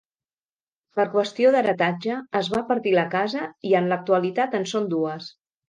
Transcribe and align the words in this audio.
Per 0.99 1.05
qüestió 1.15 1.51
d'heretatge 1.57 2.17
es 2.41 2.49
va 2.55 2.63
partir 2.71 2.95
la 2.97 3.05
casa 3.13 3.47
i 3.73 3.79
en 3.83 3.93
l'actualitat 3.95 4.59
en 4.63 4.69
són 4.77 4.93
dues. 4.99 5.33